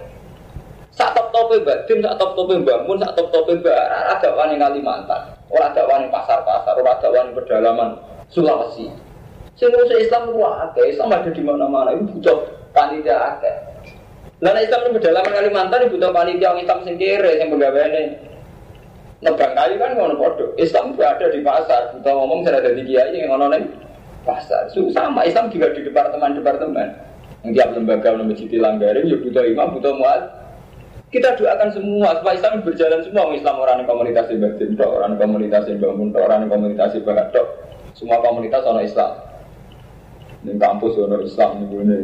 [0.92, 3.80] Sak top tope mbak Tim, sak top tope mbak Mun, sak top tope mbak
[4.12, 7.96] ada wani Kalimantan, ada wani pasar-pasar, ada wani pedalaman
[8.28, 8.92] Sulawesi.
[9.56, 12.44] Sing ngurusi Islam ku akeh, Islam ada di mana-mana, ini butuh
[12.76, 13.56] panitia akeh.
[14.44, 18.35] Lah Islam di pedalaman Kalimantan butuh panitia Islam sing kere, sing pegawainya
[19.26, 20.54] nebang kayu kan ngono podo.
[20.62, 21.82] Islam juga ada di pasar.
[21.98, 23.66] Kita ngomong saya ada di kiai yang ngono nih
[24.22, 24.70] pasar.
[24.70, 26.88] So, sama Islam juga di departemen-departemen.
[27.46, 30.22] Yang tiap lembaga masjid langgarin, ya butuh imam, butuh muat.
[31.14, 33.34] Kita doakan semua supaya Islam berjalan semua.
[33.34, 37.34] Islam orang yang komunitas batin, orang yang komunitas bangun, orang yang komunitas bahat,
[37.94, 39.12] semua komunitas orang Islam.
[40.46, 42.02] Di kampus orang Islam nih,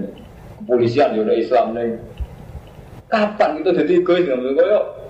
[0.61, 1.89] kepolisian orang Islam nih.
[3.11, 5.00] Kapan kita jadi egois nggak?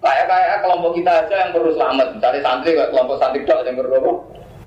[0.00, 2.08] Kayak kayak kelompok kita aja yang perlu selamat.
[2.16, 4.12] Misalnya santri kayak kelompok santri dok yang perlu apa?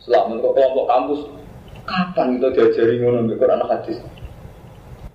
[0.06, 1.22] Selamat kok kelompok kampus.
[1.84, 3.98] Kapan kita diajari ngono mbek Quran hadis?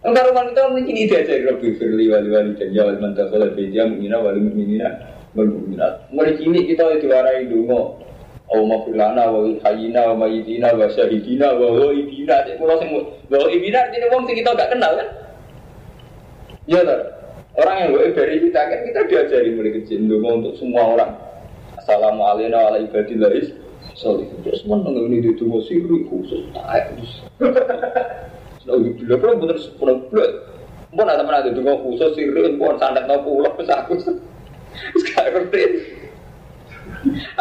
[0.03, 3.83] Enggak rumah kita mungkin ini diajari lebih firli wali wali dan jawab mantap kalau beja
[3.87, 4.89] mungkin wali mukminina
[5.39, 5.95] wal mukminat.
[6.11, 8.03] Mulai kini kita diwarai dungo.
[8.49, 12.43] Aw mafulana wa hayina wa mayitina wa syahidina wa waibina.
[12.49, 12.91] Kalau sing
[13.29, 15.09] wa ibina ini wong sing kita gak kenal kan?
[16.65, 17.18] Ya tak?
[17.59, 21.11] Orang yang gue dari kita kan kita diajari mulai kecil dulu untuk semua orang.
[21.75, 23.67] Assalamualaikum warahmatullahi wabarakatuh.
[23.99, 26.95] Sorry, terus mana ini di tunggu siri khusus tak
[28.63, 30.31] Sudah bila pun bener sepuluh bulan.
[30.95, 34.07] Mau ada mana di tunggu khusus siri, mau sandat no pulau pas aku.
[35.03, 35.63] Sekarang ngerti.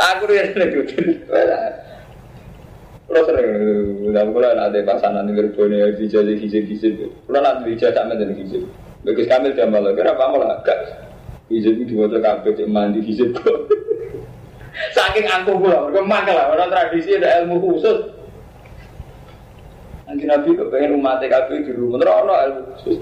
[0.01, 1.13] Aku ada di
[3.07, 3.49] Kalau sering,
[4.09, 7.05] udah mulai ada pasangan yang berbunyi hijau hijau hijau.
[7.05, 8.65] Kalau nanti hijau sama dan hijau.
[9.07, 11.07] Bagus kamil malah, kenapa malah agak
[11.47, 13.47] Hizib itu dua kabeh cek mandi hizib kok.
[14.95, 16.51] Saking angkuh gula, mereka mangkel lah.
[16.51, 18.03] Orang tradisi ada ilmu khusus.
[20.11, 22.97] Nanti Nabi kok pengen umat TKP di rumah, terus ilmu khusus.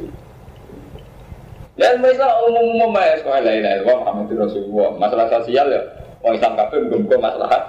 [1.76, 3.82] Ya ilmu Islam umum-umum ya sekolah lain lain.
[3.90, 4.90] Wah, Muhammad Rasulullah.
[5.02, 5.82] Masalah sosial ya,
[6.22, 7.62] orang Islam kabeh muga masalah.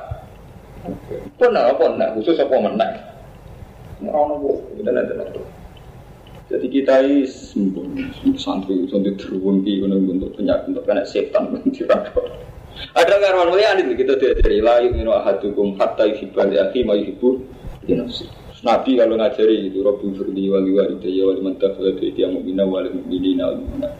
[1.40, 2.94] Pernah apa enggak khusus apa menang?
[4.04, 5.32] Orang nopo, kita lihat
[6.46, 7.26] jadi kita ini
[8.38, 11.82] santri santri terwun di gunung bentuk penyakit untuk kena setan di
[12.92, 17.42] Ada karwan mulia ini kita diajari layu minu ahadukum hatta yuhibban li akhi ma yuhibbu
[18.66, 22.88] Nabi kalau ngajari itu Rabbi firli wali walidayya wali man tafala bi dia mu'mina wali
[22.88, 23.94] mu'minina wal mu'minat.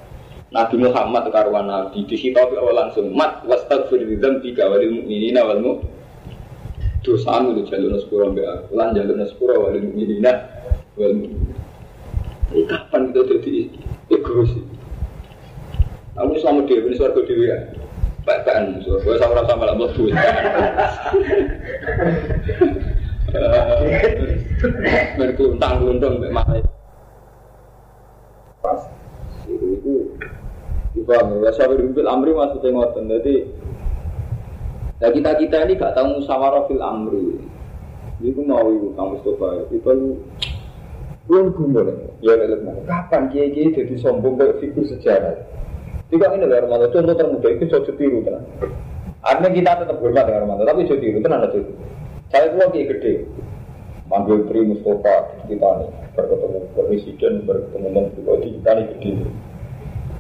[0.50, 5.92] Nabi Muhammad karwan Nabi dihitabi awal langsung mat wastaghfir li dzambika wal mu'minina wal mu'minat
[7.06, 10.32] dosamu lu jalur sepuro mbak aku lan jalur sepuro wal mu'minina
[10.98, 11.65] wal mu'minat
[12.54, 13.54] ini kapan kita jadi
[14.12, 14.52] egois?
[16.16, 17.58] Kamu selama dia ini suarga dewi ya?
[18.26, 20.14] Baik-baikan, gue sama sama lah buat duit.
[25.20, 26.64] Berkuntang kuntung mbak
[28.64, 28.80] Pas
[29.46, 29.94] itu itu
[31.06, 31.52] Paham ya?
[31.52, 33.06] Wasawir fil amri maksudnya ngoten.
[33.06, 33.34] Jadi
[34.96, 37.36] Nah kita kita ini gak tahu musyawarah fil amri.
[38.24, 40.16] Itu mau ibu kamu Mustafa itu
[41.26, 41.90] belum gumul
[42.22, 45.34] ya lelek Kapan kiai kiai jadi sombong kayak figur sejarah?
[46.06, 48.46] Tidak ini dari Romanto contoh termuda itu coba tiru tenang.
[49.26, 51.58] Artinya kita tetap hormat dengan Romanto tapi coba tiru tenang aja.
[52.30, 53.12] Saya tua kiai gede,
[54.06, 55.14] manggil Tri Mustafa
[55.50, 59.12] kita nih berketemu presiden berketemu menteri kita nih gede.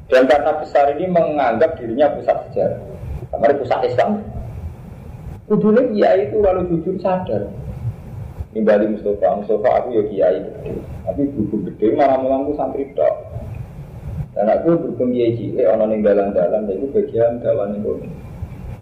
[0.06, 2.82] Dan karena besar ini menganggap dirinya pusat sejarah,
[3.30, 4.22] kamar pusat Islam.
[5.46, 7.46] Kudunya kiai itu kalau jujur sadar.
[8.56, 10.80] Nimbali Mustafa, Mustafa aku ya kiai gede.
[11.04, 13.14] Tapi buku gede malah mengaku santri dok.
[14.32, 18.00] Dan aku berhubung kiai cilik, orang yang dalam-dalam, itu bagian dalam itu.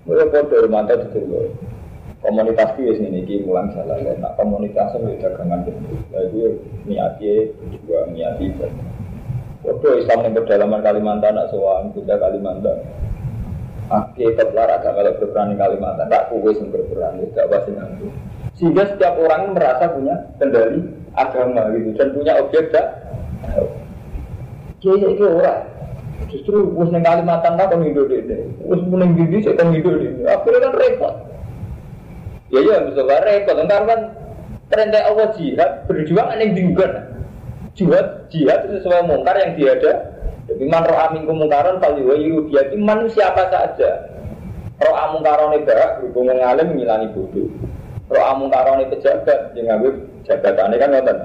[0.06, 1.50] Mereka kode rumah itu dulu.
[2.22, 4.00] Komunitas itu ya sini, ini mulang jalan.
[4.22, 5.72] Nah komunitasnya itu dagangan itu.
[6.14, 6.40] Itu
[6.86, 7.34] niatnya
[7.68, 8.46] juga niati.
[9.64, 12.80] Waduh Islam yang pedalaman Kalimantan, nak soal kita Kalimantan.
[13.92, 18.06] Akhirnya terlar agak kalau berperan di Kalimantan, tak kuwe yang berperan, tidak pasti nanti.
[18.56, 20.80] Sehingga setiap orang merasa punya kendali
[21.12, 22.86] agama gitu dan punya objek dah.
[24.80, 25.68] Kiai itu orang.
[26.32, 28.40] Justru us neng Kalimantan tak kon hidup deh.
[28.64, 30.00] Us neng gigi saya kon hidup.
[30.32, 31.14] Akhirnya kan repot.
[32.48, 33.56] Ya ya bisa repot.
[33.58, 34.00] Entar kan
[34.72, 36.92] perintah Allah jihad berjuang aneh diugan.
[37.74, 40.13] Jihad jihad itu sesuai mungkar yang tiada
[40.54, 43.90] jadi man roh amin kemungkaran kali wayu dia itu manusia apa saja.
[44.78, 47.50] Roh amun karone barak berhubung ngalim ngilangi bodoh.
[48.06, 51.18] Roh amun karone pejabat yang ngambil jabatannya kan ngoten.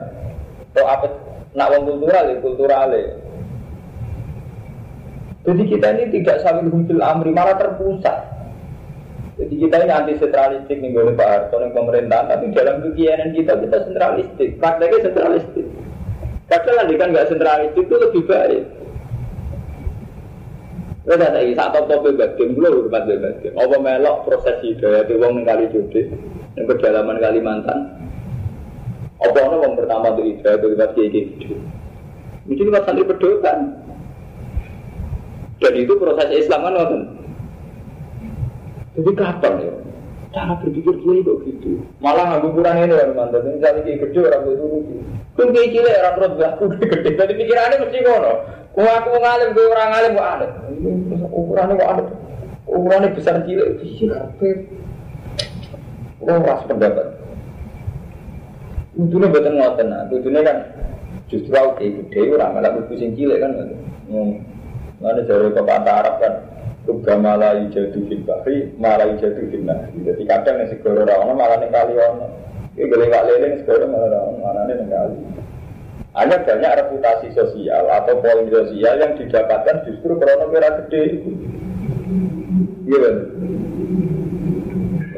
[0.73, 1.05] Roh apa
[1.53, 2.89] nak wong kultural ya kultural
[5.45, 8.17] Jadi kita ini tidak sambil humpil amri malah terpusat.
[9.37, 13.55] Jadi kita ini anti sentralistik nih boleh Pak Harto yang pemerintahan, tapi dalam kegiatan kita
[13.55, 15.65] kita sentralistik, prakteknya sentralistik.
[16.49, 18.78] Padahal kan nggak sentralistik itu lebih baik.
[21.07, 23.55] Wes ada iki sak top-top bagian kula hormat bagian.
[23.55, 26.11] Apa melok proses hidayah wong kali judi
[26.59, 27.79] ning pedalaman Kalimantan.
[29.23, 31.55] Apa ono wong pertama tuh hidayah itu lewat kiai gitu.
[32.51, 33.59] Mungkin lewat santri pedotan.
[35.59, 37.01] Dan itu proses Islam kan nonton.
[38.99, 39.73] Jadi kapan ya?
[40.35, 41.79] Cara berpikir kiai kok gitu.
[42.03, 43.47] Malah nggak ukuran ini orang mantan.
[43.55, 44.97] Misalnya kiai gede orang itu rugi.
[45.39, 47.09] Kau kiai cilik orang terus aku gede.
[47.15, 48.33] Jadi pikirannya mesti ngono.
[48.75, 50.49] Kau aku ngalim, kau orang ngalim, kau aneh.
[51.29, 52.07] Ukurannya kok aneh.
[52.69, 54.47] Ukurannya besar cilik, iya apa?
[56.21, 57.07] Kau ras pendapat.
[58.99, 60.05] Ujungnya betul ngoten, nah.
[60.11, 60.57] Ujungnya kan
[61.31, 63.51] justru aku kayak gede, orang malah berpusing cilik kan.
[64.99, 66.33] Mana dari pepatah Arab kan,
[66.89, 69.93] Ruga malah jatuh fil bahri, malah jatuh fil nahri.
[70.03, 72.27] Jadi kadang yang segoro rawana malah nih kali wana.
[72.73, 75.15] Ini gelewak leleng segoro malah rawana, malah nih kali.
[76.19, 81.23] Hanya banyak reputasi sosial atau poin sosial yang didapatkan justru karena merah gede.
[82.83, 83.15] Iya kan?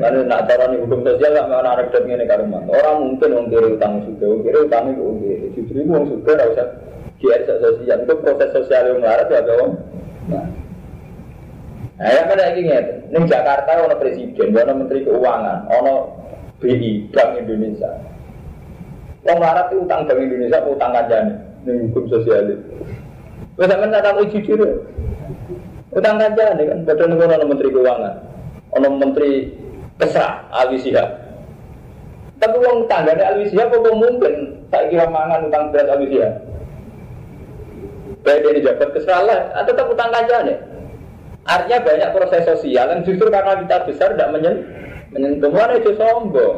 [0.01, 2.69] Lalu nak caranya hukum sosial nggak mau anak dan ini karuman.
[2.69, 5.47] Orang mungkin mengkiri utang suka, mengkiri utang itu mengkiri.
[5.57, 6.67] Justru itu orang nggak usah
[7.17, 7.97] GR sosial.
[8.05, 9.71] Itu proses sosial yang melarat ada om.
[10.29, 10.45] Nah,
[11.97, 12.93] nah yang mana lagi ngerti?
[13.09, 15.93] Neng Jakarta ada presiden, ada menteri keuangan, ada
[16.61, 18.10] BI Bank Indonesia.
[19.21, 22.65] Wong larat itu utang Bank Indonesia, utang kancane ning hukum sosial itu.
[23.61, 24.59] Sampean tak tahu jujur.
[25.93, 28.15] Utang kancane kan padahal niku ono menteri keuangan.
[28.81, 29.31] Ono menteri
[30.01, 31.09] Kesra Ali Sihab.
[32.41, 36.33] Tapi uang tanggane Ali Sihab apa mungkin tak kira mangan utang berat Ali Sihab.
[38.25, 40.57] Baik dari jabat Kesra lah, tetap utang kancane.
[41.45, 44.65] Artinya banyak proses sosial yang justru karena kita besar tidak menyentuh,
[45.13, 46.57] menyentuh mana itu sombong.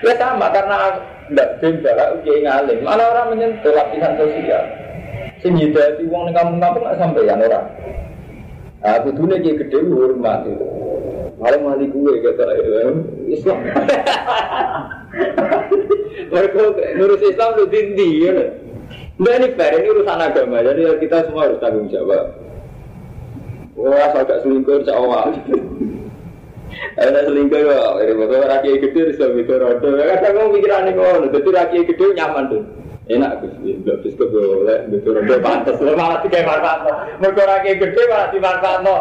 [0.00, 0.96] Ya sama karena
[1.28, 2.78] tidak beda ujian ngalim.
[2.80, 4.64] Mana orang menyentuh lapisan sosial.
[5.44, 7.68] Sing hidayati wong ning kampung-kampung sampai yang orang.
[8.80, 10.48] Nah, kudune ki gede hormat.
[11.40, 12.44] Paling mali gue kata
[13.28, 13.58] Islam.
[16.32, 16.60] Mereka
[17.00, 18.32] nurus Islam itu tinggi ya.
[19.20, 22.32] Nah ini fair, ini urusan agama, jadi kita semua harus tanggung jawab.
[23.76, 25.28] Wah, asal gak selingkuh, insya Allah.
[26.98, 29.88] Ada selingkuh kok, ini bakal rakyat gede di suami itu rodo.
[29.98, 32.62] Kadang mau pikiran ini kok, jadi rakyat gede nyaman tuh.
[33.10, 35.76] Enak gus, nggak bisa kok boleh, gitu rodo pantas.
[35.82, 36.80] Malah tiga manfaat,
[37.18, 38.96] mereka rakyat gede malah di manfaat no.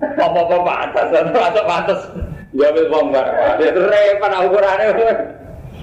[0.00, 2.00] Apa-apa pantas, masuk pantas.
[2.50, 4.90] Ya ambil bom barang, itu repot ukurannya.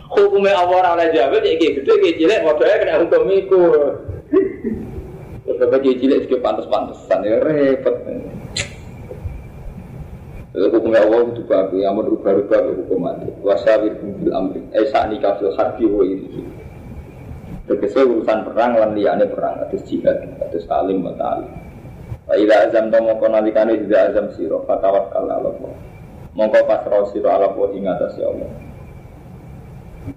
[0.08, 3.62] Hukumnya Allah oleh jawab, ya gede, gede cilik, modalnya kena hukum itu.
[5.48, 7.96] Terus bapak cilik juga pantas-pantasan, ya repot.
[10.58, 13.30] Lalu hukumnya Allah itu bagus, yang merubah-rubah hukum mati.
[13.46, 16.42] Wasawir bil amri, eh saat nikah fil harbi wa itu.
[17.70, 21.46] Tegese urusan perang lan liyane perang kados jihad, kados talim wa ta'lim.
[22.26, 25.74] Wa ila azam to mongko nalikane tidak azam sira fatawakkal ala Allah.
[26.34, 28.50] Mongko pasrah sira ala Allah ing atas ya Allah.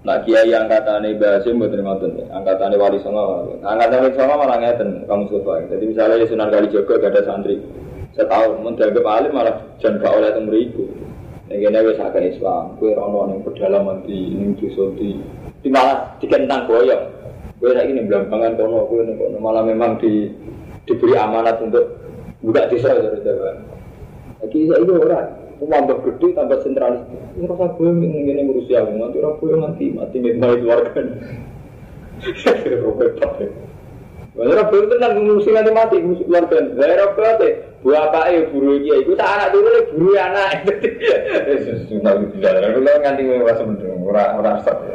[0.01, 2.17] Nah kiai angkatane Basim mboten ngoten.
[2.33, 3.45] Angkatane Wali Songo.
[3.61, 5.69] Angkatane Wali Songo malah ngeten kamu suka.
[5.69, 7.61] Jadi misalnya Sunan Kalijaga gak ada santri
[8.15, 10.85] setahun dianggap alim malah jan gak oleh mriku.
[11.51, 15.19] Nek kene wis agak Islam, kowe rono ning pedalaman di ning dosa di
[15.59, 17.03] di malah dikentang goyong.
[17.59, 20.31] Kowe lagi ning blambangan kono, kowe ning kono malah memang di
[20.87, 21.99] diberi amanat untuk
[22.39, 23.51] buka desa dari Jawa.
[24.39, 25.27] Lagi saya itu orang,
[25.59, 27.03] tambah gede tambah sentralis.
[27.35, 31.01] Ini rasa gue ingin ngurusi aku, nanti orang gue mati mati memang keluarga.
[32.63, 33.11] Repot.
[34.31, 36.57] Bener gue tenang ngurusi nanti mati ngurusi keluarga.
[36.79, 37.39] Saya repot
[37.81, 40.49] Apa ya buru dia itu tak anak dulu nih buru anak.
[41.89, 42.51] Sudah tidak.
[42.61, 44.85] Kalau nganti merasa mendung, orang orang stop.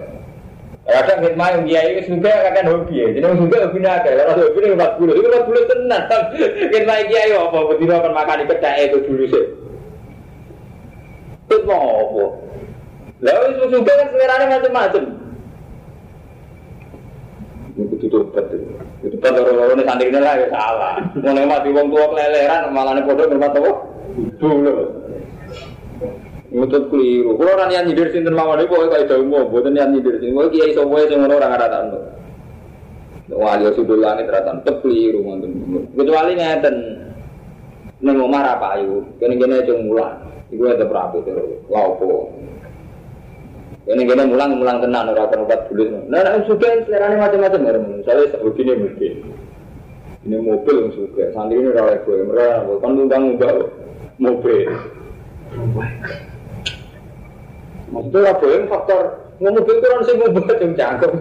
[0.86, 3.18] Kadang yang dia itu juga kadang hobi ya.
[3.18, 4.06] Jadi juga hobi naga.
[4.06, 5.62] Kalau hobi ini empat puluh, itu empat puluh
[7.10, 7.58] dia itu apa?
[7.74, 9.46] Betul akan makan kedai itu dulu sih.
[11.50, 12.24] Itu mau apa?
[13.18, 15.04] Lalu itu juga kan seleranya macam-macam.
[17.76, 18.72] Ini kudu tobat itu.
[19.04, 20.96] Itu pada orang-orang santri lah ya salah.
[21.20, 23.72] Mau mati wong tua keleleran malah nih bodoh bermat apa?
[24.40, 24.74] Dulu.
[26.56, 27.36] Ngutut keliru.
[27.36, 30.40] Kalau orang yang nyindir sinten mawon itu pokoknya kayak jauh mau, buatan yang nyindir sinten.
[30.40, 31.98] Kalau kiai semua yang ngono orang rata anu.
[33.36, 35.52] Wali sudul langit rata tetep keliru ngoten.
[35.92, 36.76] Kecuali ngeten.
[37.96, 40.20] Neng omah apa ayu, kene-kene aja mulang.
[40.52, 41.60] Iku ada berapi terus.
[43.86, 43.94] Laopo.
[43.94, 45.70] Kene-kene mulang mulang tenan ora kan obat.
[46.10, 47.78] Nah, nek sudah selerane macam-macam ya.
[47.78, 49.14] Misalnya begini mungkin.
[50.26, 53.70] Ini mobil yang suka, santri ini rawat gue, mereka kan undang undang
[54.18, 54.74] mobil.
[57.94, 59.02] Maksudnya lah boleh faktor
[59.38, 61.12] ngomong itu orang sih mau buat yang cangkem.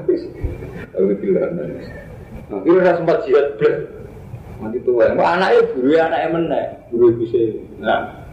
[0.98, 1.70] Aku bilang, nah
[2.66, 3.94] ini udah sempat jihad berat.
[4.58, 6.62] Nanti tua, anaknya guru anaknya mana?
[6.90, 7.62] Guru bisa.
[7.78, 8.26] Nah,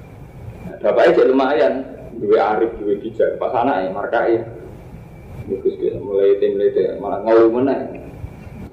[0.80, 1.72] bapaknya jadi lumayan,
[2.20, 3.40] dua arif, dua bijak.
[3.40, 4.42] Pas anaknya markai.
[5.42, 7.76] Bagus bisa mulai tim mulai malah ngau mana?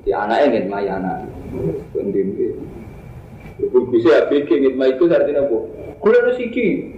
[0.05, 1.17] Di anaknya ingin maya anak.
[1.95, 2.35] Pendim
[3.59, 5.57] Ibu bisa bikin ngitma itu artinya apa?
[5.99, 6.95] Gula ada siki.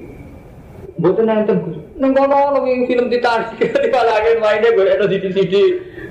[1.02, 1.58] Bukan nanti
[1.98, 5.54] Neng kono lebih film Titanic di palangin mainnya gue ada di CD.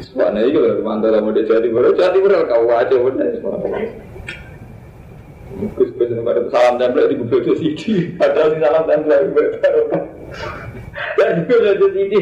[0.03, 1.95] Semuanya itu loh mantap lah mode Jawa Timur.
[1.95, 3.39] Jawa Timur kau aja bener.
[5.74, 7.83] Gus pada salam tempel di itu CD.
[8.22, 10.18] Ada si salam tempel di
[11.18, 12.14] Dan juga ada CD.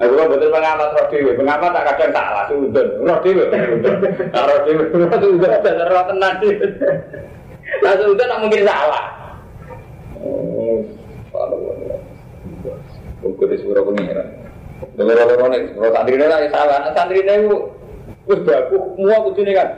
[0.00, 4.84] Aku kan betul pengamat roh dewi, pengamat tak kadang salah sudun, roh dewi, roh dewi,
[4.96, 6.34] roh sudun, roh tenang.
[7.84, 9.04] Nah sudun tak mungkin salah.
[10.24, 10.80] Oh,
[13.20, 14.28] Buku di surah pengiran.
[14.96, 17.56] Orang orang kalau santri ini lah salah, santri ini itu,
[18.24, 19.68] wes baku, semua kudu ini kan.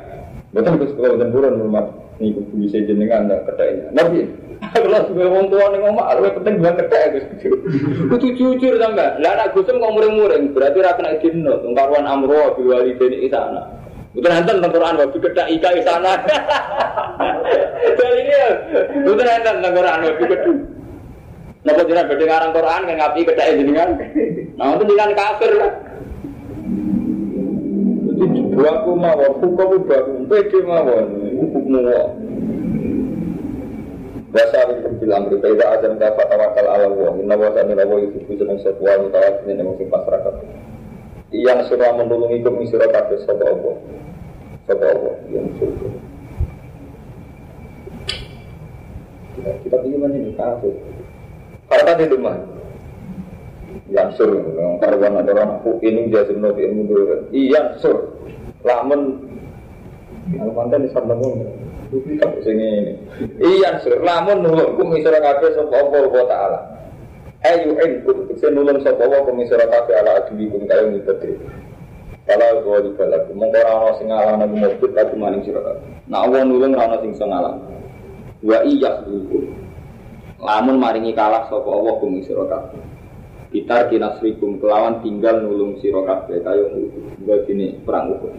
[0.55, 1.91] Betul terus kalau rumah
[2.23, 3.91] ini kudu bisa jenengan ada kedainya.
[3.91, 4.31] Nabi,
[4.71, 7.25] kalau sebagai orang tua nih ngomong, lebih penting kedai gus.
[8.07, 9.19] Kudu jujur sampai.
[9.19, 13.67] Lah anak gusem ngomong muring-muring, berarti rakyat nak dino, tungkaruan amro, biwali deni sana.
[14.15, 16.13] Betul nanti tentang Quran wabi kedak ika di sana.
[17.97, 18.39] Jadi ini,
[19.03, 20.43] betul nanti tentang Quran wabi kedak.
[21.63, 23.91] Napa jenengan badhe ngarang Quran kan ngapi kedak jenengan.
[24.59, 25.73] Nah, itu jenengan kafir lah.
[28.13, 31.07] Jadi buahku mawon, hukum buahku, pede mawon,
[31.39, 32.05] hukummu wa.
[34.33, 37.13] Bahasa itu bilang berita itu azam dapat tawakal ala Allah.
[37.21, 39.13] Inna wa sa'ni lawa yusufu sebuah
[39.45, 40.35] ini mungkin masyarakat.
[41.33, 43.77] Yang surah menolongi kum yang.
[49.37, 50.75] Kita kita pilih ini kafir.
[51.69, 51.93] Karena.
[53.93, 54.33] Yang sur,
[54.81, 56.09] karuan ada orang aku ini
[56.89, 57.29] dulu.
[57.29, 58.17] Iya sur,
[58.65, 59.29] lamun
[60.33, 60.91] yang mantan di
[62.41, 62.93] sini ini.
[63.37, 66.61] Iya sur, lamun nulung kum isra kabeh sapa Allah wa taala.
[67.45, 67.77] Ayu
[68.07, 70.89] kudu tekse nulung sapa Allah kum isra kabeh ala adili kum kaya.
[72.23, 75.91] Kalau gue di balaku, mongko rano sing ngalang aku mobil lagu maning sira kabeh.
[76.07, 77.59] Nah Allah nulung rano sing iso ngalang.
[78.47, 79.03] Wa iya.
[80.39, 82.79] Lamun maringi kalah sapa Allah kum sira kabeh.
[83.53, 88.33] Bitar kinasrikum kelawan tinggal nulung sira kabeh kaya ngono dene perang ukur.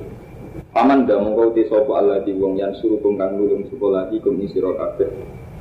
[0.74, 4.18] Paman dah mongko te sapa Allah di wong yang suruh kum kang nulung sapa lagi
[4.18, 5.06] kum sira kabeh.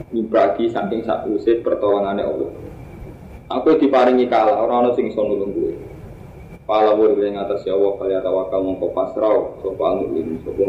[0.08, 2.48] Ibragi saking sakuse pertolongane Allah.
[3.52, 5.72] Aku diparingi kalah ora ana sing iso nulung kowe.
[6.64, 10.64] Pala wur ing atas ya Allah kali tawakal mongko pasrah sapa anu ini sapa